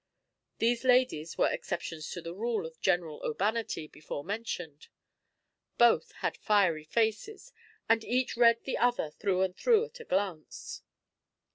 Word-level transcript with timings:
These 0.57 0.83
ladies 0.83 1.37
were 1.37 1.51
exceptions 1.51 2.09
to 2.09 2.23
the 2.23 2.33
rule 2.33 2.65
of 2.65 2.81
general 2.81 3.21
urbanity 3.23 3.85
before 3.87 4.23
mentioned. 4.23 4.87
Both 5.77 6.11
had 6.21 6.37
fiery 6.37 6.85
faces, 6.85 7.53
and 7.87 8.03
each 8.03 8.35
read 8.35 8.63
the 8.63 8.79
other 8.79 9.11
through 9.11 9.43
and 9.43 9.55
through 9.55 9.85
at 9.85 9.99
a 9.99 10.03
glance. 10.05 10.81